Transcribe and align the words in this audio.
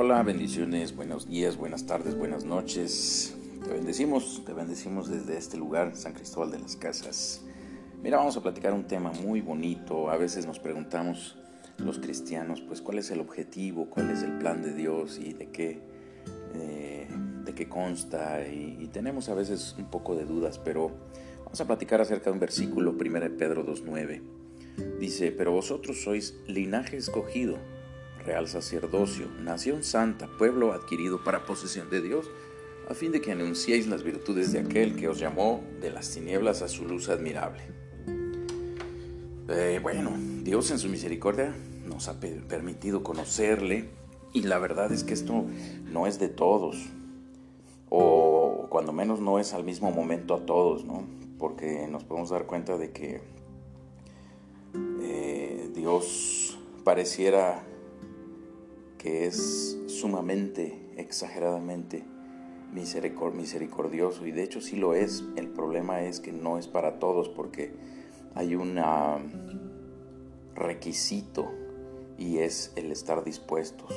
Hola, 0.00 0.22
bendiciones, 0.22 0.94
buenos 0.94 1.26
días, 1.26 1.56
buenas 1.56 1.84
tardes, 1.84 2.16
buenas 2.16 2.44
noches. 2.44 3.36
Te 3.64 3.72
bendecimos, 3.72 4.44
te 4.46 4.52
bendecimos 4.52 5.10
desde 5.10 5.36
este 5.36 5.56
lugar, 5.56 5.96
San 5.96 6.12
Cristóbal 6.12 6.52
de 6.52 6.60
las 6.60 6.76
Casas. 6.76 7.42
Mira, 8.00 8.18
vamos 8.18 8.36
a 8.36 8.40
platicar 8.40 8.74
un 8.74 8.84
tema 8.84 9.10
muy 9.10 9.40
bonito. 9.40 10.08
A 10.08 10.16
veces 10.16 10.46
nos 10.46 10.60
preguntamos 10.60 11.36
los 11.78 11.98
cristianos, 11.98 12.60
pues, 12.60 12.80
¿cuál 12.80 12.98
es 12.98 13.10
el 13.10 13.18
objetivo? 13.18 13.90
¿Cuál 13.90 14.10
es 14.10 14.22
el 14.22 14.38
plan 14.38 14.62
de 14.62 14.72
Dios? 14.72 15.18
¿Y 15.18 15.32
de 15.32 15.48
qué, 15.50 15.80
eh, 16.54 17.08
de 17.44 17.54
qué 17.56 17.68
consta? 17.68 18.46
Y, 18.46 18.76
y, 18.78 18.86
tenemos 18.86 19.28
a 19.28 19.34
veces 19.34 19.74
un 19.80 19.90
poco 19.90 20.14
de 20.14 20.26
dudas, 20.26 20.60
pero 20.60 20.92
vamos 21.44 21.60
a 21.60 21.66
platicar 21.66 22.00
acerca 22.00 22.26
de 22.26 22.34
un 22.34 22.40
versículo, 22.40 22.92
1 22.92 23.18
de 23.18 23.30
Pedro 23.30 23.66
2.9. 23.66 24.22
Dice, 25.00 25.32
pero 25.32 25.50
vosotros 25.50 26.04
sois 26.04 26.36
linaje 26.46 26.96
escogido 26.96 27.58
real 28.28 28.46
sacerdocio, 28.46 29.26
nación 29.40 29.82
santa, 29.82 30.28
pueblo 30.36 30.74
adquirido 30.74 31.24
para 31.24 31.46
posesión 31.46 31.88
de 31.88 32.02
Dios, 32.02 32.30
a 32.86 32.92
fin 32.92 33.10
de 33.10 33.22
que 33.22 33.32
anunciéis 33.32 33.86
las 33.86 34.02
virtudes 34.02 34.52
de 34.52 34.58
aquel 34.58 34.96
que 34.96 35.08
os 35.08 35.18
llamó 35.18 35.64
de 35.80 35.90
las 35.90 36.10
tinieblas 36.10 36.60
a 36.60 36.68
su 36.68 36.84
luz 36.84 37.08
admirable. 37.08 37.62
Eh, 39.48 39.80
bueno, 39.82 40.12
Dios 40.42 40.70
en 40.70 40.78
su 40.78 40.90
misericordia 40.90 41.54
nos 41.86 42.08
ha 42.08 42.20
permitido 42.20 43.02
conocerle 43.02 43.88
y 44.34 44.42
la 44.42 44.58
verdad 44.58 44.92
es 44.92 45.04
que 45.04 45.14
esto 45.14 45.46
no 45.90 46.06
es 46.06 46.18
de 46.18 46.28
todos, 46.28 46.76
o 47.88 48.66
cuando 48.68 48.92
menos 48.92 49.20
no 49.20 49.38
es 49.38 49.54
al 49.54 49.64
mismo 49.64 49.90
momento 49.90 50.34
a 50.34 50.44
todos, 50.44 50.84
¿no? 50.84 51.02
Porque 51.38 51.88
nos 51.88 52.04
podemos 52.04 52.28
dar 52.28 52.44
cuenta 52.44 52.76
de 52.76 52.92
que 52.92 53.22
eh, 55.00 55.70
Dios 55.74 56.58
pareciera 56.84 57.64
es 59.08 59.78
sumamente, 59.86 60.78
exageradamente 60.96 62.04
misericordioso 62.72 64.26
y 64.26 64.32
de 64.32 64.42
hecho 64.42 64.60
sí 64.60 64.76
lo 64.76 64.94
es. 64.94 65.24
El 65.36 65.48
problema 65.48 66.02
es 66.02 66.20
que 66.20 66.32
no 66.32 66.58
es 66.58 66.66
para 66.66 66.98
todos 66.98 67.28
porque 67.28 67.72
hay 68.34 68.54
un 68.54 68.78
requisito 70.54 71.50
y 72.18 72.38
es 72.38 72.72
el 72.76 72.90
estar 72.92 73.24
dispuestos 73.24 73.94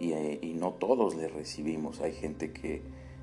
y, 0.00 0.12
y, 0.12 0.54
no 0.54 0.72
todos 0.72 1.14
le 1.14 1.28
recibimos. 1.28 2.00
Hay 2.00 2.12
gente 2.12 2.52
que 2.52 2.82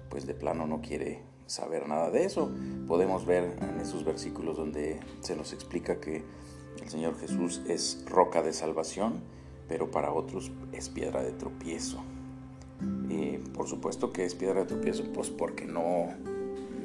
pues 0.09 0.25
de 0.25 0.33
plano 0.33 0.65
no 0.65 0.81
quiere 0.81 1.21
saber 1.45 1.87
nada 1.87 2.09
de 2.09 2.25
eso. 2.25 2.51
Podemos 2.87 3.25
ver 3.25 3.57
en 3.61 3.79
esos 3.79 4.05
versículos 4.05 4.57
donde 4.57 4.99
se 5.19 5.35
nos 5.35 5.53
explica 5.53 5.99
que 5.99 6.23
el 6.81 6.89
Señor 6.89 7.19
Jesús 7.19 7.61
es 7.67 8.03
roca 8.07 8.41
de 8.41 8.53
salvación 8.53 9.21
pero 9.69 9.91
para 9.91 10.11
otros 10.11 10.51
es 10.73 10.89
piedra 10.89 11.23
de 11.23 11.31
tropiezo. 11.31 11.99
Y 13.07 13.37
por 13.37 13.67
supuesto 13.67 14.11
que 14.11 14.25
es 14.25 14.35
piedra 14.35 14.61
de 14.61 14.65
tropiezo, 14.65 15.03
pues 15.13 15.29
porque 15.29 15.65
no, 15.65 16.07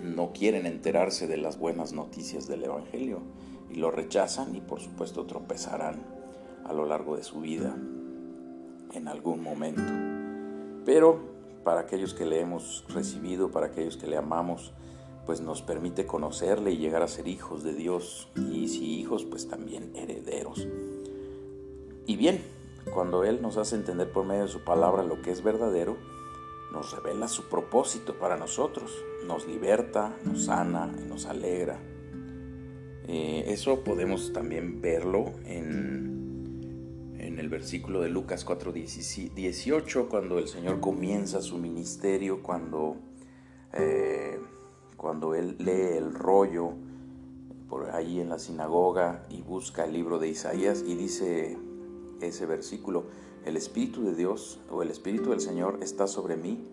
no 0.02 0.32
quieren 0.32 0.66
enterarse 0.66 1.26
de 1.26 1.38
las 1.38 1.58
buenas 1.58 1.92
noticias 1.92 2.46
del 2.46 2.64
Evangelio 2.64 3.20
y 3.70 3.76
lo 3.76 3.90
rechazan 3.90 4.54
y 4.54 4.60
por 4.60 4.80
supuesto 4.80 5.24
tropezarán 5.24 6.02
a 6.64 6.72
lo 6.72 6.84
largo 6.84 7.16
de 7.16 7.24
su 7.24 7.40
vida 7.40 7.74
en 8.92 9.08
algún 9.08 9.42
momento. 9.42 9.82
Pero 10.84 11.20
para 11.64 11.80
aquellos 11.80 12.12
que 12.12 12.26
le 12.26 12.40
hemos 12.40 12.84
recibido, 12.88 13.50
para 13.50 13.66
aquellos 13.66 13.96
que 13.96 14.06
le 14.06 14.18
amamos, 14.18 14.72
pues 15.24 15.40
nos 15.40 15.62
permite 15.62 16.04
conocerle 16.04 16.72
y 16.72 16.76
llegar 16.76 17.02
a 17.02 17.08
ser 17.08 17.28
hijos 17.28 17.62
de 17.64 17.72
Dios 17.72 18.28
y 18.36 18.68
si 18.68 19.00
hijos, 19.00 19.24
pues 19.24 19.48
también 19.48 19.90
herederos. 19.96 20.68
Y 22.06 22.16
bien, 22.16 22.42
cuando 22.94 23.24
Él 23.24 23.42
nos 23.42 23.58
hace 23.58 23.76
entender 23.76 24.10
por 24.10 24.24
medio 24.24 24.42
de 24.42 24.48
su 24.48 24.60
palabra 24.60 25.02
lo 25.02 25.20
que 25.20 25.32
es 25.32 25.42
verdadero, 25.42 25.98
nos 26.72 26.92
revela 26.92 27.28
su 27.28 27.48
propósito 27.48 28.14
para 28.18 28.36
nosotros, 28.36 29.04
nos 29.26 29.46
liberta, 29.46 30.16
nos 30.24 30.46
sana, 30.46 30.86
nos 30.86 31.26
alegra. 31.26 31.78
Eh, 33.06 33.44
eso 33.48 33.84
podemos 33.84 34.32
también 34.32 34.80
verlo 34.80 35.32
en, 35.44 37.16
en 37.18 37.38
el 37.38 37.48
versículo 37.48 38.00
de 38.00 38.08
Lucas 38.08 38.44
4, 38.44 38.72
18, 38.72 40.08
cuando 40.08 40.38
el 40.38 40.48
Señor 40.48 40.80
comienza 40.80 41.42
su 41.42 41.58
ministerio, 41.58 42.42
cuando, 42.42 42.96
eh, 43.72 44.40
cuando 44.96 45.34
Él 45.34 45.56
lee 45.58 45.98
el 45.98 46.14
rollo 46.14 46.72
por 47.68 47.90
ahí 47.90 48.20
en 48.20 48.28
la 48.28 48.38
sinagoga 48.38 49.24
y 49.28 49.42
busca 49.42 49.84
el 49.84 49.92
libro 49.92 50.18
de 50.18 50.28
Isaías 50.28 50.84
y 50.86 50.94
dice 50.94 51.58
ese 52.26 52.46
versículo, 52.46 53.04
el 53.44 53.56
Espíritu 53.56 54.04
de 54.04 54.14
Dios 54.14 54.60
o 54.70 54.82
el 54.82 54.90
Espíritu 54.90 55.30
del 55.30 55.40
Señor 55.40 55.78
está 55.82 56.06
sobre 56.06 56.36
mí 56.36 56.66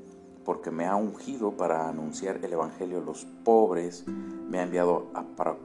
porque 0.46 0.72
me 0.72 0.86
ha 0.86 0.96
ungido 0.96 1.52
para 1.52 1.88
anunciar 1.88 2.40
el 2.44 2.54
Evangelio 2.54 3.00
a 3.00 3.02
los 3.02 3.26
pobres, 3.44 4.06
me 4.08 4.60
ha 4.60 4.64
enviado 4.64 5.08
para, 5.36 5.58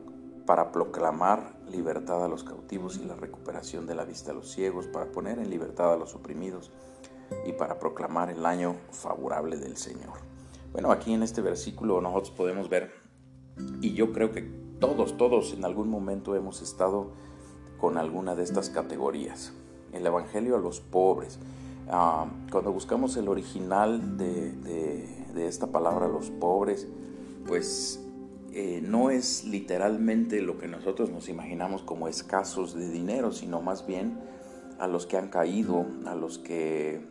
para 0.44 0.72
proclamar 0.72 1.56
libertad 1.70 2.24
a 2.24 2.28
los 2.28 2.44
cautivos 2.44 2.98
y 2.98 3.04
la 3.04 3.14
recuperación 3.14 3.86
de 3.86 3.94
la 3.94 4.04
vista 4.04 4.32
a 4.32 4.34
los 4.34 4.50
ciegos, 4.50 4.86
para 4.86 5.10
poner 5.10 5.38
en 5.38 5.50
libertad 5.50 5.92
a 5.92 5.96
los 5.96 6.14
oprimidos 6.14 6.70
y 7.46 7.52
para 7.52 7.78
proclamar 7.78 8.30
el 8.30 8.44
año 8.44 8.76
favorable 8.90 9.56
del 9.56 9.76
Señor. 9.76 10.18
Bueno, 10.72 10.92
aquí 10.92 11.14
en 11.14 11.22
este 11.22 11.40
versículo 11.40 12.00
nosotros 12.00 12.30
podemos 12.32 12.68
ver, 12.68 12.92
y 13.80 13.94
yo 13.94 14.12
creo 14.12 14.32
que 14.32 14.42
todos, 14.78 15.16
todos 15.16 15.54
en 15.54 15.64
algún 15.64 15.88
momento 15.88 16.36
hemos 16.36 16.60
estado 16.60 17.12
con 17.78 17.96
alguna 17.96 18.34
de 18.34 18.42
estas 18.42 18.68
categorías 18.68 19.52
el 19.92 20.06
Evangelio 20.06 20.56
a 20.56 20.58
los 20.58 20.80
pobres. 20.80 21.38
Ah, 21.88 22.26
cuando 22.50 22.72
buscamos 22.72 23.16
el 23.16 23.28
original 23.28 24.16
de, 24.16 25.06
esta 25.36 25.68
palabra, 25.68 26.08
los 26.08 26.30
pobres, 26.30 26.88
pues 27.46 28.00
eh, 28.52 28.80
no 28.82 29.10
es 29.10 29.44
literalmente 29.44 30.40
lo 30.40 30.58
que 30.58 30.66
nosotros 30.66 31.10
nos 31.10 31.28
imaginamos 31.28 31.82
como 31.82 32.08
escasos 32.08 32.74
de 32.74 32.88
dinero, 32.88 33.30
sino 33.30 33.60
más 33.60 33.86
bien 33.86 34.18
a 34.78 34.88
los 34.88 35.06
que 35.06 35.16
han 35.16 35.28
caído, 35.28 35.86
a 36.06 36.14
los 36.14 36.38
que, 36.38 37.06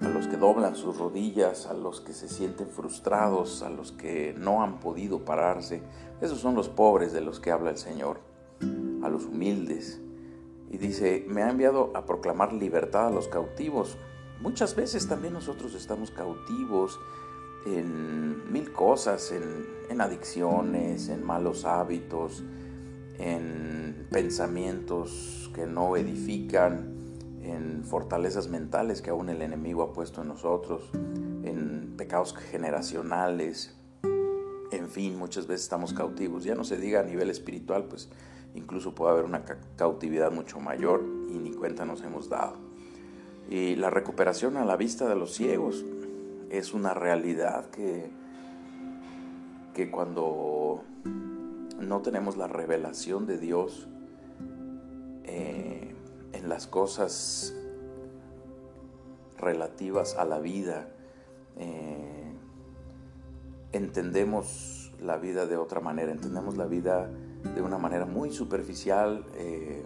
a 0.00 0.08
los 0.08 0.28
que 0.28 0.36
doblan 0.36 0.76
sus 0.76 0.98
rodillas, 0.98 1.66
a 1.66 1.74
los 1.74 2.00
que 2.00 2.12
se 2.12 2.28
sienten 2.28 2.68
frustrados, 2.68 3.62
a 3.62 3.70
los 3.70 3.90
que 3.90 4.34
no 4.38 4.62
han 4.62 4.78
podido 4.78 5.24
pararse. 5.24 5.82
Esos 6.20 6.38
son 6.38 6.54
los 6.54 6.68
pobres 6.68 7.12
de 7.12 7.22
los 7.22 7.40
que 7.40 7.50
habla 7.50 7.70
el 7.70 7.78
Señor, 7.78 8.20
a 9.02 9.08
los 9.08 9.24
humildes, 9.24 10.00
y 10.70 10.78
dice, 10.78 11.24
me 11.28 11.42
ha 11.42 11.50
enviado 11.50 11.92
a 11.94 12.04
proclamar 12.06 12.52
libertad 12.52 13.08
a 13.08 13.10
los 13.10 13.28
cautivos. 13.28 13.96
Muchas 14.40 14.74
veces 14.74 15.08
también 15.08 15.32
nosotros 15.32 15.74
estamos 15.74 16.10
cautivos 16.10 16.98
en 17.66 18.52
mil 18.52 18.72
cosas, 18.72 19.32
en, 19.32 20.00
adicciones, 20.00 21.08
en 21.08 21.24
malos 21.24 21.64
hábitos, 21.64 22.42
en 23.18 24.06
pensamientos 24.10 25.50
que 25.54 25.66
no 25.66 25.96
edifican, 25.96 26.94
en 27.42 27.84
fortalezas 27.84 28.48
mentales 28.48 29.00
que 29.00 29.10
aún 29.10 29.30
el 29.30 29.40
enemigo 29.40 29.82
ha 29.82 29.92
puesto 29.92 30.22
en 30.22 30.28
nosotros, 30.28 30.90
en 30.92 31.94
pecados 31.96 32.34
generacionales, 32.34 33.76
en 34.70 34.88
fin, 34.88 35.16
muchas 35.16 35.46
veces 35.46 35.62
estamos 35.62 35.92
cautivos. 35.92 36.44
Ya 36.44 36.54
no 36.54 36.64
se 36.64 36.76
diga 36.76 37.00
a 37.00 37.02
nivel 37.02 37.30
espiritual, 37.30 37.84
pues 37.84 38.08
incluso 38.56 38.94
puede 38.94 39.12
haber 39.12 39.24
una 39.24 39.44
cautividad 39.76 40.32
mucho 40.32 40.58
mayor 40.60 41.04
y 41.28 41.38
ni 41.38 41.52
cuenta 41.52 41.84
nos 41.84 42.02
hemos 42.02 42.28
dado. 42.28 42.56
Y 43.48 43.76
la 43.76 43.90
recuperación 43.90 44.56
a 44.56 44.64
la 44.64 44.76
vista 44.76 45.08
de 45.08 45.14
los 45.14 45.34
ciegos 45.34 45.84
es 46.50 46.74
una 46.74 46.94
realidad 46.94 47.70
que, 47.70 48.10
que 49.74 49.90
cuando 49.90 50.82
no 51.80 52.00
tenemos 52.02 52.36
la 52.36 52.48
revelación 52.48 53.26
de 53.26 53.38
Dios 53.38 53.88
eh, 55.24 55.94
en 56.32 56.48
las 56.48 56.66
cosas 56.66 57.54
relativas 59.38 60.16
a 60.16 60.24
la 60.24 60.38
vida, 60.38 60.88
eh, 61.56 62.32
entendemos 63.72 64.92
la 65.00 65.18
vida 65.18 65.46
de 65.46 65.56
otra 65.56 65.80
manera, 65.80 66.10
entendemos 66.10 66.56
la 66.56 66.66
vida 66.66 67.10
de 67.54 67.62
una 67.62 67.78
manera 67.78 68.06
muy 68.06 68.32
superficial, 68.32 69.24
eh, 69.34 69.84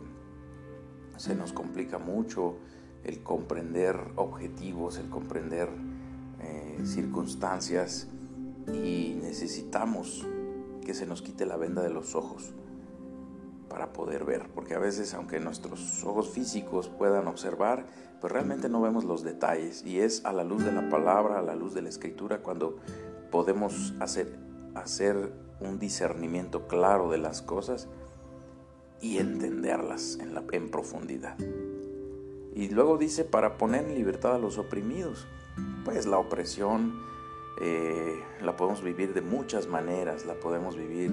se 1.17 1.35
nos 1.35 1.53
complica 1.53 1.99
mucho 1.99 2.57
el 3.05 3.23
comprender 3.23 3.97
objetivos, 4.17 4.99
el 4.99 5.09
comprender 5.09 5.69
eh, 6.41 6.81
circunstancias 6.85 8.09
y 8.73 9.19
necesitamos 9.21 10.27
que 10.85 10.95
se 10.95 11.07
nos 11.07 11.23
quite 11.23 11.47
la 11.47 11.57
venda 11.57 11.83
de 11.83 11.91
los 11.91 12.15
ojos 12.15 12.53
para 13.69 13.93
poder 13.93 14.25
ver, 14.25 14.49
porque 14.55 14.75
a 14.75 14.79
veces 14.79 15.15
aunque 15.15 15.39
nuestros 15.39 16.03
ojos 16.05 16.31
físicos 16.31 16.89
puedan 16.89 17.29
observar, 17.29 17.87
pues 18.21 18.33
realmente 18.33 18.69
no 18.69 18.81
vemos 18.81 19.05
los 19.05 19.23
detalles 19.23 19.85
y 19.85 20.01
es 20.01 20.25
a 20.25 20.33
la 20.33 20.45
luz 20.45 20.65
de 20.65 20.73
la 20.73 20.89
palabra, 20.89 21.39
a 21.39 21.43
la 21.43 21.55
luz 21.55 21.75
de 21.75 21.83
la 21.83 21.89
escritura 21.89 22.43
cuando 22.43 22.79
podemos 23.31 23.95
hacer, 24.01 24.39
hacer 24.75 25.33
un 25.61 25.79
discernimiento 25.79 26.67
claro 26.67 27.11
de 27.11 27.19
las 27.19 27.43
cosas 27.43 27.89
y 29.01 29.19
entenderlas 29.19 30.19
en, 30.53 30.71
profundidad. 30.71 31.39
Y 32.55 32.69
luego 32.69 32.99
dice, 32.99 33.25
para 33.25 33.57
poner 33.57 33.85
en 33.85 33.95
libertad 33.95 34.35
a 34.35 34.39
los 34.39 34.59
oprimidos. 34.59 35.27
Pues 35.85 36.07
la 36.07 36.19
opresión 36.19 37.01
eh, 37.61 38.23
la 38.43 38.57
podemos 38.57 38.83
vivir 38.83 39.15
de 39.15 39.23
muchas 39.23 39.67
maneras, 39.67 40.27
la 40.27 40.35
podemos 40.35 40.77
vivir 40.77 41.13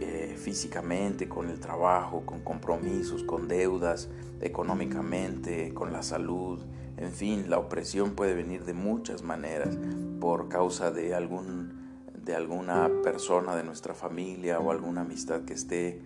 eh, 0.00 0.36
físicamente, 0.38 1.28
con 1.28 1.50
el 1.50 1.60
trabajo, 1.60 2.24
con 2.24 2.40
compromisos, 2.40 3.22
con 3.22 3.48
deudas, 3.48 4.08
económicamente, 4.40 5.72
con 5.72 5.92
la 5.92 6.02
salud, 6.02 6.60
en 6.96 7.12
fin, 7.12 7.50
la 7.50 7.58
opresión 7.58 8.14
puede 8.14 8.34
venir 8.34 8.64
de 8.64 8.72
muchas 8.72 9.22
maneras 9.22 9.76
por 10.20 10.48
causa 10.48 10.90
de 10.90 11.14
algún 11.14 11.83
de 12.24 12.34
alguna 12.34 12.90
persona 13.02 13.54
de 13.54 13.64
nuestra 13.64 13.94
familia 13.94 14.58
o 14.58 14.70
alguna 14.70 15.02
amistad 15.02 15.42
que 15.44 15.54
esté 15.54 16.00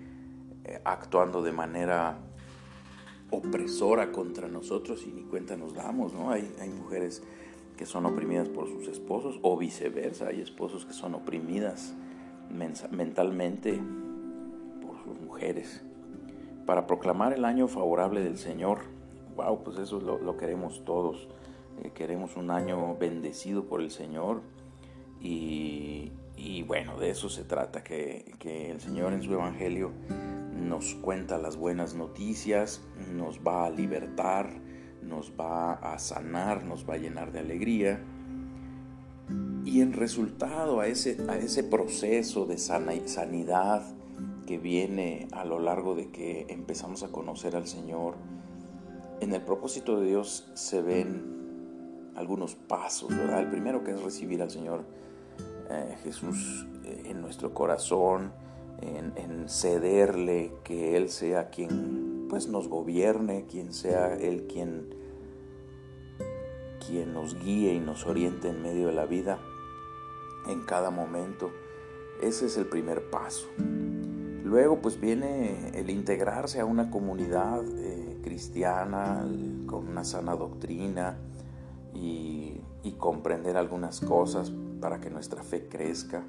eh, 0.65 0.81
actuando 0.85 1.43
de 1.43 1.53
manera 1.53 2.19
opresora 3.31 4.11
contra 4.11 4.49
nosotros 4.49 5.05
y 5.07 5.13
ni 5.13 5.23
cuenta 5.23 5.57
nos 5.57 5.75
damos, 5.75 6.13
¿no? 6.15 6.31
Hay, 6.31 6.53
hay 6.61 6.71
mujeres 6.71 7.23
que 7.77 7.87
son 7.87 8.07
oprimidas 8.07 8.49
por 8.49 8.67
sus 8.69 8.89
esposos 8.89 9.39
o 9.43 9.57
viceversa, 9.57 10.29
hay 10.29 10.41
esposos 10.41 10.85
que 10.85 10.93
son 10.93 11.15
oprimidas 11.15 11.95
mentalmente 12.51 13.81
por 14.83 14.99
sus 15.05 15.21
mujeres. 15.21 15.83
Para 16.67 16.87
proclamar 16.87 17.33
el 17.33 17.45
año 17.45 17.69
favorable 17.69 18.23
del 18.23 18.37
Señor, 18.37 18.81
wow, 19.37 19.63
pues 19.63 19.79
eso 19.79 20.01
lo, 20.01 20.37
queremos 20.37 20.85
todos. 20.85 21.29
Eh, 21.83 21.93
queremos 21.95 22.37
un 22.37 22.51
año 22.51 22.97
bendecido 22.97 23.65
por 23.65 23.81
el 23.81 23.91
Señor 23.91 24.43
y, 25.21 26.63
bueno, 26.67 26.99
de 26.99 27.11
eso 27.11 27.29
se 27.29 27.45
trata, 27.45 27.83
que, 27.83 28.35
el 28.71 28.81
Señor 28.81 29.13
en 29.13 29.23
su 29.23 29.33
Evangelio 29.33 29.93
nos 30.55 30.95
cuenta 30.95 31.39
las 31.39 31.57
buenas 31.57 31.95
noticias, 31.95 32.83
nos 33.13 33.41
va 33.41 33.67
a 33.67 33.71
libertar, 33.71 34.51
nos 35.03 35.33
va 35.39 35.75
a 35.75 35.99
sanar, 35.99 36.65
nos 36.65 36.89
va 36.89 36.95
a 36.95 36.99
llenar 36.99 37.33
de 37.33 37.41
alegría. 37.41 38.01
Y 39.65 39.81
en 39.81 39.93
resultado 39.93 40.81
a 40.81 40.87
ese, 40.87 41.19
a 41.29 41.37
ese 41.37 41.63
proceso 41.63 42.47
de 42.47 42.59
sanidad 42.59 43.83
que 44.47 44.59
viene 44.59 45.29
a 45.33 45.45
lo 45.45 45.59
largo 45.59 45.95
de 45.95 46.11
que 46.11 46.47
empezamos 46.49 47.03
a 47.03 47.09
conocer 47.09 47.55
al 47.55 47.67
Señor, 47.67 48.17
en 49.21 49.35
el 49.35 49.43
propósito 49.43 50.01
de 50.01 50.07
Dios 50.07 50.51
se 50.55 50.81
ven 50.81 51.39
algunos 52.19 52.55
pasos. 52.55 53.11
El 53.11 53.49
primero 53.49 53.85
que 53.85 53.93
es 53.93 54.03
recibir 54.03 54.43
al 54.43 54.51
Señor 54.51 54.85
eh, 55.71 55.97
Jesús 56.03 56.67
eh, 56.85 57.05
en 57.07 57.21
nuestro 57.21 57.53
corazón, 57.53 58.33
en, 58.81 59.49
cederle 59.49 60.53
que 60.63 60.97
Él 60.97 61.09
sea 61.09 61.49
quien 61.49 62.27
pues 62.29 62.49
nos 62.49 62.69
gobierne, 62.69 63.47
quien 63.47 63.73
sea 63.73 64.15
Él 64.15 64.47
quien, 64.47 64.95
quien 66.87 67.13
nos 67.13 67.35
guíe 67.43 67.73
y 67.73 67.81
nos 67.81 68.07
oriente 68.07 68.51
en 68.51 68.63
medio 68.63 68.89
de 68.89 68.93
la 68.93 69.07
vida 69.07 69.39
en 70.49 70.61
cada 70.65 70.91
momento. 70.91 71.51
Ese 72.23 72.47
es 72.47 72.57
el 72.57 72.67
primer 72.67 73.11
paso. 73.11 73.49
Luego 74.45 74.81
pues 74.81 75.01
viene 75.01 75.71
el 75.75 75.91
integrarse 75.91 76.61
a 76.61 76.65
una 76.65 76.91
comunidad 76.91 77.63
eh, 77.77 78.19
cristiana 78.23 79.27
con 79.67 79.89
una 79.89 80.05
sana 80.05 80.37
doctrina 80.37 81.19
y, 81.95 82.61
y 82.83 82.93
comprender 82.93 83.57
algunas 83.57 84.01
cosas 84.01 84.53
para 84.81 85.01
que 85.01 85.11
nuestra 85.11 85.43
fe 85.43 85.69
crezca. 85.69 86.25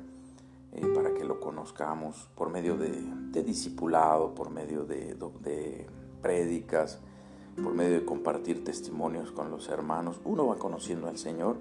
Eh, 0.72 0.86
para 0.94 1.16
que 1.16 1.24
lo 1.24 1.40
conozcamos 1.40 2.30
por 2.36 2.52
medio 2.52 2.78
de, 2.78 3.44
discipulado, 3.44 4.36
por 4.36 4.52
medio 4.52 4.86
de, 4.86 5.16
de 5.42 5.88
prédicas, 6.22 7.00
por 7.56 7.74
medio 7.74 8.00
de 8.00 8.06
compartir 8.06 8.64
testimonios 8.64 9.32
con 9.32 9.50
los 9.50 9.68
hermanos. 9.70 10.22
Uno 10.26 10.46
va 10.46 10.58
conociendo 10.58 11.08
al 11.08 11.18
Señor 11.18 11.58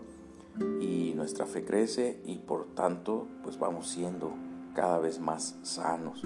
y 0.80 1.14
nuestra 1.14 1.46
fe 1.46 1.64
crece 1.64 2.20
y 2.26 2.36
por 2.38 2.66
tanto 2.74 3.26
pues 3.42 3.58
vamos 3.58 3.88
siendo 3.88 4.32
cada 4.74 4.98
vez 4.98 5.20
más 5.20 5.56
sanos. 5.62 6.22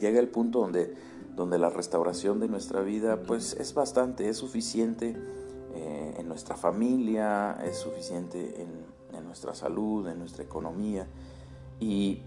Llega 0.00 0.18
el 0.18 0.28
punto 0.28 0.60
donde, 0.60 0.96
donde 1.36 1.58
la 1.58 1.70
restauración 1.70 2.40
de 2.40 2.48
nuestra 2.48 2.80
vida 2.80 3.22
pues 3.22 3.54
es 3.54 3.72
bastante, 3.72 4.28
es 4.28 4.36
suficiente 4.36 5.16
eh, 5.74 6.14
en 6.18 6.26
nuestra 6.26 6.56
familia, 6.56 7.56
es 7.64 7.76
suficiente 7.76 8.60
en, 8.60 8.91
en 9.12 9.24
nuestra 9.24 9.54
salud, 9.54 10.06
en 10.08 10.18
nuestra 10.18 10.44
economía 10.44 11.06
y, 11.82 12.22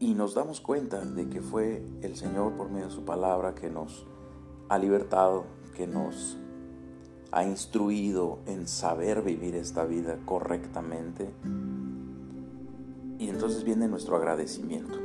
nos 0.00 0.34
damos 0.34 0.60
cuenta 0.60 1.04
de 1.04 1.28
que 1.28 1.40
fue 1.40 1.82
el 2.02 2.16
Señor 2.16 2.52
por 2.52 2.68
medio 2.68 2.86
de 2.86 2.92
su 2.92 3.04
palabra 3.04 3.54
que 3.54 3.70
nos 3.70 4.06
ha 4.68 4.78
libertado, 4.78 5.44
que 5.74 5.86
nos 5.86 6.36
ha 7.32 7.44
instruido 7.44 8.40
en 8.46 8.66
saber 8.66 9.22
vivir 9.22 9.54
esta 9.54 9.84
vida 9.84 10.18
correctamente. 10.26 11.30
Y 13.18 13.28
entonces 13.28 13.64
viene 13.64 13.88
nuestro 13.88 14.16
agradecimiento. 14.16 14.98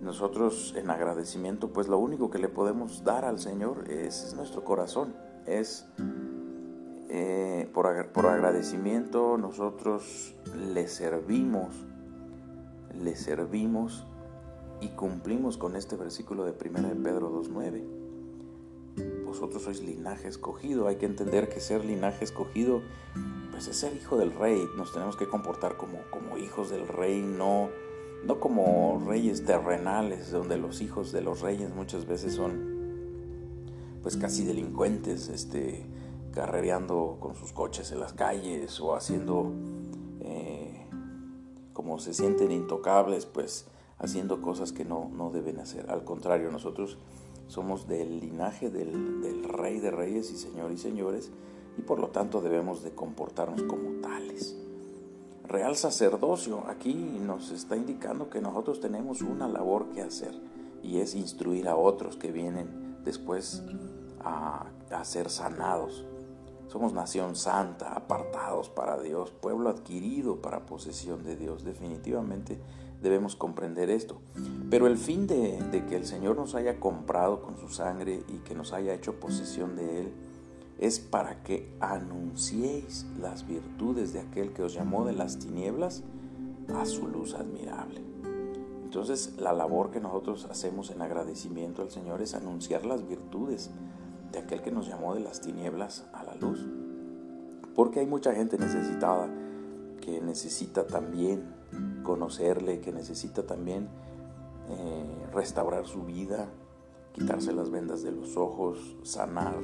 Nosotros 0.00 0.74
en 0.76 0.90
agradecimiento, 0.90 1.72
pues 1.72 1.88
lo 1.88 1.98
único 1.98 2.30
que 2.30 2.38
le 2.38 2.48
podemos 2.48 3.04
dar 3.04 3.24
al 3.24 3.38
Señor 3.38 3.90
es, 3.90 4.34
nuestro 4.36 4.64
corazón, 4.64 5.14
es 5.46 5.86
eh, 7.14 7.68
por, 7.74 8.06
por 8.12 8.24
agradecimiento 8.24 9.36
nosotros 9.36 10.34
le 10.72 10.88
servimos, 10.88 11.74
le 12.98 13.16
servimos 13.16 14.06
y 14.80 14.88
cumplimos 14.88 15.58
con 15.58 15.76
este 15.76 15.96
versículo 15.96 16.46
de 16.46 16.52
1 16.52 16.88
de 16.88 16.94
Pedro 16.94 17.30
2.9. 17.30 19.26
Vosotros 19.26 19.62
sois 19.62 19.82
linaje 19.82 20.26
escogido. 20.28 20.88
Hay 20.88 20.96
que 20.96 21.04
entender 21.04 21.50
que 21.50 21.60
ser 21.60 21.84
linaje 21.84 22.24
escogido, 22.24 22.80
pues 23.50 23.68
es 23.68 23.76
ser 23.76 23.94
hijo 23.94 24.16
del 24.16 24.32
rey. 24.32 24.64
Nos 24.78 24.94
tenemos 24.94 25.18
que 25.18 25.26
comportar 25.26 25.76
como, 25.76 25.98
como 26.10 26.38
hijos 26.38 26.70
del 26.70 26.88
rey, 26.88 27.20
no, 27.20 27.68
no 28.24 28.40
como 28.40 29.04
reyes 29.06 29.44
terrenales, 29.44 30.30
donde 30.30 30.56
los 30.56 30.80
hijos 30.80 31.12
de 31.12 31.20
los 31.20 31.42
reyes 31.42 31.74
muchas 31.74 32.06
veces 32.06 32.32
son 32.36 32.72
pues 34.02 34.16
casi 34.16 34.44
delincuentes, 34.44 35.28
este, 35.28 35.84
carrereando 36.32 37.18
con 37.20 37.34
sus 37.34 37.52
coches 37.52 37.92
en 37.92 38.00
las 38.00 38.12
calles 38.12 38.80
o 38.80 38.94
haciendo 38.94 39.52
eh, 40.20 40.86
como 41.72 41.98
se 41.98 42.14
sienten 42.14 42.50
intocables, 42.50 43.26
pues 43.26 43.66
haciendo 43.98 44.40
cosas 44.40 44.72
que 44.72 44.84
no, 44.84 45.10
no, 45.12 45.30
deben 45.30 45.60
hacer. 45.60 45.90
Al 45.90 46.04
contrario, 46.04 46.50
nosotros 46.50 46.98
somos 47.46 47.86
del 47.86 48.20
linaje 48.20 48.70
del, 48.70 49.20
del 49.20 49.44
rey 49.44 49.78
de 49.78 49.90
reyes 49.90 50.30
y 50.30 50.36
señor 50.36 50.72
y 50.72 50.78
señores 50.78 51.30
y 51.78 51.82
por 51.82 51.98
lo 51.98 52.08
tanto 52.08 52.40
debemos 52.40 52.82
de 52.82 52.94
comportarnos 52.94 53.62
como 53.62 54.00
tales. 54.00 54.56
Real 55.44 55.76
sacerdocio, 55.76 56.64
aquí 56.68 56.94
nos 56.94 57.50
está 57.50 57.76
indicando 57.76 58.30
que 58.30 58.40
nosotros 58.40 58.80
tenemos 58.80 59.22
una 59.22 59.48
labor 59.48 59.90
que 59.92 60.02
hacer 60.02 60.34
y 60.82 60.98
es 60.98 61.14
instruir 61.14 61.68
a 61.68 61.76
otros 61.76 62.16
que 62.16 62.32
vienen 62.32 62.96
después 63.04 63.62
a, 64.24 64.66
a 64.90 65.04
ser 65.04 65.30
sanados. 65.30 66.06
Somos 66.72 66.94
nación 66.94 67.36
santa, 67.36 67.92
apartados 67.92 68.70
para 68.70 68.98
Dios, 68.98 69.30
pueblo 69.30 69.68
adquirido 69.68 70.40
para 70.40 70.64
posesión 70.64 71.22
de 71.22 71.36
Dios. 71.36 71.64
Definitivamente 71.64 72.58
debemos 73.02 73.36
comprender 73.36 73.90
esto. 73.90 74.22
Pero 74.70 74.86
el 74.86 74.96
fin 74.96 75.26
de, 75.26 75.84
que 75.86 75.96
el 75.96 76.06
Señor 76.06 76.36
nos 76.36 76.54
haya 76.54 76.80
comprado 76.80 77.42
con 77.42 77.58
su 77.58 77.68
sangre 77.68 78.24
y 78.26 78.38
que 78.38 78.54
nos 78.54 78.72
haya 78.72 78.94
hecho 78.94 79.20
posesión 79.20 79.76
de 79.76 80.00
Él 80.00 80.12
es 80.78 80.98
para 80.98 81.42
que 81.42 81.76
anunciéis 81.78 83.04
las 83.20 83.46
virtudes 83.46 84.14
de 84.14 84.20
aquel 84.20 84.54
que 84.54 84.62
os 84.62 84.72
llamó 84.72 85.04
de 85.04 85.12
las 85.12 85.38
tinieblas 85.38 86.04
a 86.74 86.86
su 86.86 87.06
luz 87.06 87.34
admirable. 87.34 88.00
Entonces 88.82 89.34
la 89.36 89.52
labor 89.52 89.90
que 89.90 90.00
nosotros 90.00 90.46
hacemos 90.46 90.90
en 90.90 91.02
agradecimiento 91.02 91.82
al 91.82 91.90
Señor 91.90 92.22
es 92.22 92.32
anunciar 92.32 92.86
las 92.86 93.06
virtudes 93.06 93.70
de 94.32 94.38
aquel 94.38 94.62
que 94.62 94.70
nos 94.70 94.88
llamó 94.88 95.14
de 95.14 95.20
las 95.20 95.40
tinieblas 95.40 96.06
a 96.12 96.24
la 96.24 96.34
luz. 96.34 96.66
Porque 97.76 98.00
hay 98.00 98.06
mucha 98.06 98.34
gente 98.34 98.58
necesitada 98.58 99.28
que 100.00 100.20
necesita 100.20 100.86
también 100.86 101.54
conocerle, 102.02 102.80
que 102.80 102.92
necesita 102.92 103.46
también 103.46 103.88
eh, 104.68 105.26
restaurar 105.32 105.86
su 105.86 106.02
vida, 106.02 106.48
quitarse 107.12 107.52
las 107.52 107.70
vendas 107.70 108.02
de 108.02 108.12
los 108.12 108.36
ojos, 108.36 108.96
sanar 109.02 109.54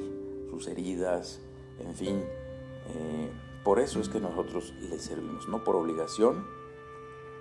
sus 0.51 0.69
heridas, 0.69 1.41
en 1.81 1.95
fin. 1.95 2.23
Eh, 2.95 3.31
por 3.65 3.81
eso 3.81 4.01
es 4.01 4.09
que 4.09 4.21
nosotros 4.21 4.75
le 4.81 4.99
servimos, 4.99 5.49
no 5.49 5.65
por 5.65 5.77
obligación, 5.77 6.47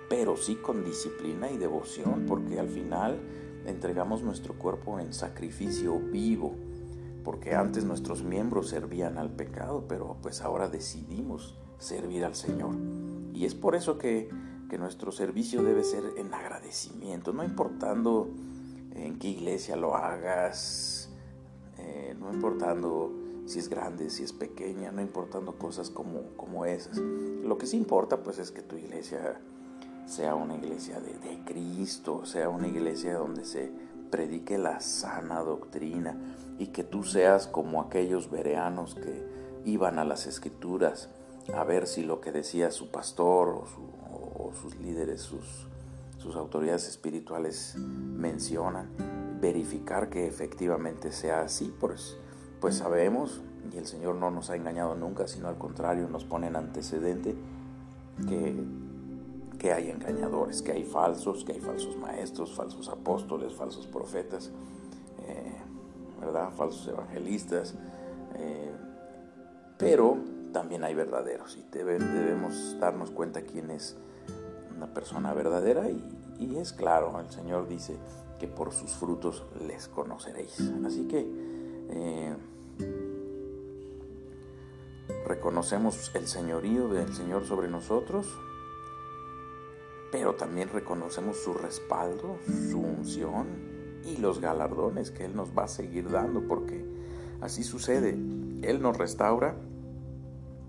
pero 0.08 0.36
sí 0.36 0.56
con 0.56 0.84
disciplina 0.84 1.50
y 1.50 1.58
devoción, 1.58 2.24
porque 2.26 2.58
al 2.58 2.68
final 2.68 3.18
entregamos 3.66 4.22
nuestro 4.22 4.54
cuerpo 4.54 4.98
en 4.98 5.12
sacrificio 5.12 5.98
vivo 5.98 6.67
porque 7.28 7.54
antes 7.54 7.84
nuestros 7.84 8.22
miembros 8.22 8.70
servían 8.70 9.18
al 9.18 9.28
pecado, 9.28 9.84
pero 9.86 10.16
pues 10.22 10.40
ahora 10.40 10.66
decidimos 10.70 11.58
servir 11.78 12.24
al 12.24 12.34
Señor. 12.34 12.74
Y 13.34 13.44
es 13.44 13.54
por 13.54 13.74
eso 13.74 13.98
que, 13.98 14.30
nuestro 14.78 15.12
servicio 15.12 15.62
debe 15.62 15.84
ser 15.84 16.04
en 16.16 16.32
agradecimiento, 16.32 17.34
no 17.34 17.44
importando 17.44 18.30
en 18.94 19.18
qué 19.18 19.28
iglesia 19.28 19.76
lo 19.76 19.94
hagas, 19.94 21.10
eh, 21.76 22.16
no 22.18 22.32
importando 22.32 23.12
si 23.44 23.58
es 23.58 23.68
grande, 23.68 24.08
si 24.08 24.22
es 24.22 24.32
pequeña, 24.32 24.90
no 24.90 25.02
importando 25.02 25.58
cosas 25.58 25.90
como, 25.90 26.34
como 26.34 26.64
esas. 26.64 26.96
Lo 26.96 27.58
que 27.58 27.66
sí 27.66 27.76
importa 27.76 28.22
pues 28.22 28.38
es 28.38 28.50
que 28.50 28.62
tu 28.62 28.76
iglesia 28.76 29.38
sea 30.06 30.34
una 30.34 30.56
iglesia 30.56 30.98
de, 30.98 31.18
de 31.18 31.44
Cristo, 31.44 32.24
sea 32.24 32.48
una 32.48 32.68
iglesia 32.68 33.18
donde 33.18 33.44
se 33.44 33.70
predique 34.10 34.58
la 34.58 34.80
sana 34.80 35.40
doctrina 35.40 36.16
y 36.58 36.68
que 36.68 36.84
tú 36.84 37.04
seas 37.04 37.46
como 37.46 37.80
aquellos 37.80 38.30
bereanos 38.30 38.94
que 38.94 39.26
iban 39.64 39.98
a 39.98 40.04
las 40.04 40.26
escrituras 40.26 41.08
a 41.54 41.64
ver 41.64 41.86
si 41.86 42.02
lo 42.02 42.20
que 42.20 42.32
decía 42.32 42.70
su 42.70 42.90
pastor 42.90 43.48
o, 43.48 44.52
sus 44.60 44.76
líderes, 44.76 45.20
sus, 45.20 45.66
sus 46.18 46.36
autoridades 46.36 46.88
espirituales 46.88 47.76
mencionan, 47.76 48.88
verificar 49.40 50.08
que 50.08 50.26
efectivamente 50.26 51.12
sea 51.12 51.42
así, 51.42 51.74
pues 51.78 52.16
pues 52.60 52.76
sabemos, 52.76 53.40
y 53.72 53.76
el 53.76 53.86
Señor 53.86 54.16
no 54.16 54.30
nos 54.30 54.50
ha 54.50 54.56
engañado 54.56 54.94
nunca, 54.96 55.28
sino 55.28 55.48
al 55.48 55.58
contrario 55.58 56.08
nos 56.08 56.24
pone 56.24 56.48
en 56.48 56.56
antecedente 56.56 57.36
que, 58.28 58.64
que 59.58 59.72
hay 59.72 59.90
engañadores, 59.90 60.62
que 60.62 60.72
hay 60.72 60.84
falsos, 60.84 61.44
que 61.44 61.52
hay 61.52 61.60
falsos 61.60 61.96
maestros, 61.96 62.54
falsos 62.54 62.88
apóstoles, 62.88 63.52
falsos 63.52 63.86
profetas, 63.86 64.50
eh, 65.26 65.52
¿verdad? 66.20 66.50
Falsos 66.56 66.86
evangelistas, 66.88 67.74
eh, 68.36 68.70
pero 69.76 70.16
también 70.52 70.84
hay 70.84 70.94
verdaderos 70.94 71.56
y 71.56 71.64
debemos 71.70 72.76
darnos 72.80 73.10
cuenta 73.10 73.42
quién 73.42 73.70
es 73.70 73.96
una 74.76 74.86
persona 74.94 75.34
verdadera 75.34 75.88
y, 75.90 76.56
es 76.56 76.72
claro, 76.72 77.18
el 77.20 77.30
Señor 77.30 77.68
dice 77.68 77.96
que 78.38 78.46
por 78.46 78.72
sus 78.72 78.92
frutos 78.92 79.44
les 79.66 79.88
conoceréis. 79.88 80.60
Así 80.86 81.08
que 81.08 81.26
eh, 81.90 82.36
reconocemos 85.26 86.12
el 86.14 86.28
señorío 86.28 86.88
del 86.88 87.12
Señor 87.12 87.44
sobre 87.44 87.68
nosotros, 87.68 88.26
pero 90.10 90.34
también 90.34 90.68
reconocemos 90.68 91.36
su 91.38 91.54
respaldo, 91.54 92.38
su 92.70 92.78
unción 92.78 93.46
y 94.04 94.16
los 94.16 94.40
galardones 94.40 95.10
que 95.10 95.24
Él 95.24 95.36
nos 95.36 95.56
va 95.56 95.64
a 95.64 95.68
seguir 95.68 96.10
dando, 96.10 96.46
porque 96.46 96.84
así 97.40 97.62
sucede. 97.62 98.10
Él 98.62 98.80
nos 98.80 98.96
restaura, 98.96 99.56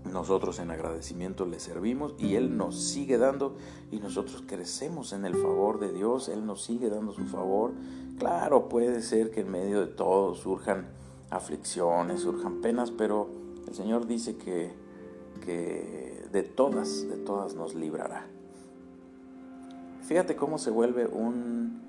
nosotros 0.04 0.58
en 0.58 0.70
agradecimiento 0.70 1.46
le 1.46 1.60
servimos 1.60 2.14
y 2.18 2.34
Él 2.34 2.56
nos 2.56 2.80
sigue 2.80 3.18
dando 3.18 3.56
y 3.90 3.98
nosotros 3.98 4.44
crecemos 4.46 5.12
en 5.12 5.24
el 5.24 5.34
favor 5.34 5.78
de 5.78 5.92
Dios, 5.92 6.28
Él 6.28 6.46
nos 6.46 6.62
sigue 6.62 6.90
dando 6.90 7.12
su 7.12 7.26
favor. 7.26 7.72
Claro, 8.18 8.68
puede 8.68 9.02
ser 9.02 9.30
que 9.30 9.40
en 9.40 9.50
medio 9.50 9.80
de 9.80 9.86
todo 9.86 10.34
surjan 10.34 10.88
aflicciones, 11.30 12.20
surjan 12.20 12.60
penas, 12.60 12.90
pero 12.90 13.28
el 13.66 13.74
Señor 13.74 14.06
dice 14.06 14.36
que, 14.36 14.72
que 15.44 16.26
de 16.30 16.42
todas, 16.42 17.08
de 17.08 17.16
todas 17.16 17.54
nos 17.54 17.74
librará. 17.74 18.26
Fíjate 20.10 20.34
cómo 20.34 20.58
se 20.58 20.72
vuelve 20.72 21.06
un, 21.06 21.82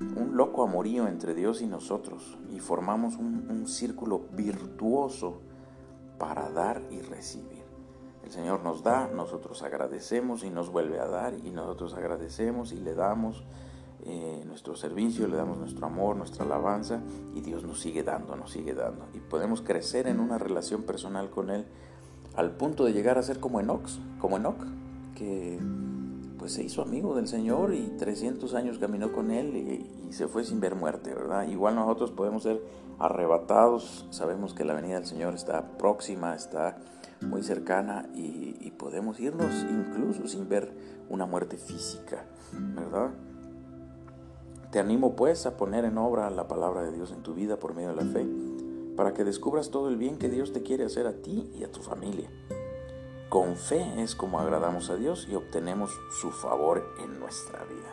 un 0.00 0.34
loco 0.34 0.62
amorío 0.62 1.08
entre 1.08 1.34
Dios 1.34 1.60
y 1.60 1.66
nosotros 1.66 2.38
y 2.50 2.58
formamos 2.58 3.16
un, 3.16 3.46
un 3.50 3.68
círculo 3.68 4.22
virtuoso 4.32 5.42
para 6.18 6.48
dar 6.48 6.80
y 6.90 7.02
recibir. 7.02 7.66
El 8.24 8.30
Señor 8.30 8.62
nos 8.62 8.82
da, 8.82 9.08
nosotros 9.08 9.62
agradecemos 9.62 10.42
y 10.42 10.48
nos 10.48 10.70
vuelve 10.70 10.98
a 11.00 11.06
dar 11.06 11.34
y 11.34 11.50
nosotros 11.50 11.92
agradecemos 11.92 12.72
y 12.72 12.80
le 12.80 12.94
damos 12.94 13.44
eh, 14.06 14.42
nuestro 14.46 14.74
servicio, 14.74 15.28
le 15.28 15.36
damos 15.36 15.58
nuestro 15.58 15.84
amor, 15.84 16.16
nuestra 16.16 16.46
alabanza 16.46 17.02
y 17.34 17.42
Dios 17.42 17.62
nos 17.62 17.78
sigue 17.78 18.02
dando, 18.02 18.36
nos 18.36 18.52
sigue 18.52 18.72
dando. 18.72 19.04
Y 19.12 19.18
podemos 19.18 19.60
crecer 19.60 20.06
en 20.06 20.20
una 20.20 20.38
relación 20.38 20.84
personal 20.84 21.28
con 21.28 21.50
Él 21.50 21.66
al 22.36 22.52
punto 22.52 22.86
de 22.86 22.94
llegar 22.94 23.18
a 23.18 23.22
ser 23.22 23.38
como 23.38 23.60
Enoch, 23.60 23.86
como 24.18 24.38
Enoch, 24.38 24.64
que 25.14 25.58
pues 26.46 26.54
se 26.54 26.62
hizo 26.62 26.80
amigo 26.80 27.16
del 27.16 27.26
Señor 27.26 27.74
y 27.74 27.88
300 27.98 28.54
años 28.54 28.78
caminó 28.78 29.10
con 29.10 29.32
Él 29.32 29.56
y, 29.56 30.12
se 30.12 30.28
fue 30.28 30.44
sin 30.44 30.60
ver 30.60 30.76
muerte, 30.76 31.12
¿verdad? 31.12 31.48
Igual 31.48 31.74
nosotros 31.74 32.12
podemos 32.12 32.44
ser 32.44 32.62
arrebatados, 33.00 34.06
sabemos 34.10 34.54
que 34.54 34.64
la 34.64 34.72
venida 34.72 34.94
del 34.94 35.06
Señor 35.06 35.34
está 35.34 35.76
próxima, 35.76 36.36
está 36.36 36.76
muy 37.20 37.42
cercana 37.42 38.08
y, 38.14 38.56
y 38.60 38.70
podemos 38.70 39.18
irnos 39.18 39.66
incluso 39.68 40.28
sin 40.28 40.48
ver 40.48 40.72
una 41.08 41.26
muerte 41.26 41.56
física, 41.56 42.26
¿verdad? 42.52 43.10
Te 44.70 44.78
animo 44.78 45.16
pues 45.16 45.46
a 45.46 45.56
poner 45.56 45.84
en 45.84 45.98
obra 45.98 46.30
la 46.30 46.46
palabra 46.46 46.84
de 46.84 46.92
Dios 46.92 47.10
en 47.10 47.24
tu 47.24 47.34
vida 47.34 47.58
por 47.58 47.74
medio 47.74 47.88
de 47.88 47.96
la 47.96 48.12
fe, 48.12 48.24
para 48.94 49.14
que 49.14 49.24
descubras 49.24 49.70
todo 49.70 49.88
el 49.88 49.96
bien 49.96 50.16
que 50.16 50.28
Dios 50.28 50.52
te 50.52 50.62
quiere 50.62 50.84
hacer 50.84 51.08
a 51.08 51.14
ti 51.14 51.50
y 51.58 51.64
a 51.64 51.72
tu 51.72 51.82
familia. 51.82 52.30
Con 53.28 53.56
fe 53.56 53.84
es 53.98 54.14
como 54.14 54.38
agradamos 54.38 54.88
a 54.88 54.96
Dios 54.96 55.26
y 55.28 55.34
obtenemos 55.34 55.90
su 56.20 56.30
favor 56.30 56.94
en 57.02 57.18
nuestra 57.18 57.64
vida. 57.64 57.92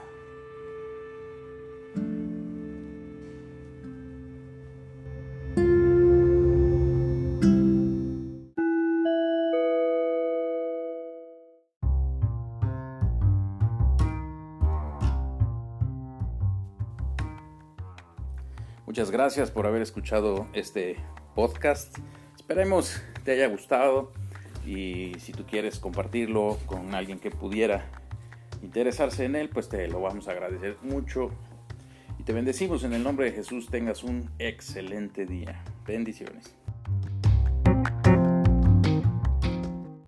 Muchas 18.86 19.10
gracias 19.10 19.50
por 19.50 19.66
haber 19.66 19.82
escuchado 19.82 20.48
este 20.54 20.98
podcast. 21.34 21.98
Esperemos 22.36 23.02
te 23.24 23.32
haya 23.32 23.48
gustado 23.48 24.12
y 24.66 25.14
si 25.20 25.32
tú 25.32 25.46
quieres 25.46 25.80
compartirlo 25.80 26.58
con 26.66 26.96
alguien 26.96 27.20
que 27.20 27.32
pudiera 27.32 27.90
interesarse 28.62 29.26
en 29.26 29.36
él, 29.36 29.50
pues 29.50 29.70
te 29.70 29.88
lo 29.88 30.02
vamos 30.02 30.28
a 30.28 30.32
agradecer 30.32 30.78
mucho. 30.82 31.32
Y 32.20 32.24
te 32.24 32.34
bendecimos 32.34 32.84
en 32.84 32.94
el 32.94 33.04
nombre 33.04 33.26
de 33.26 33.34
Jesús. 33.34 33.68
Tengas 33.70 34.04
un 34.04 34.30
excelente 34.40 35.26
día. 35.26 35.64
Bendiciones. 35.86 36.56